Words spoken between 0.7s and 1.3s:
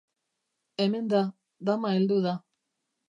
Hemen da,